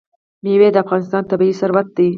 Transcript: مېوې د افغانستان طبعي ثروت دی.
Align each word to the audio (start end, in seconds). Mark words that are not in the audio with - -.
مېوې 0.43 0.69
د 0.73 0.77
افغانستان 0.83 1.23
طبعي 1.31 1.53
ثروت 1.59 1.87
دی. 1.97 2.07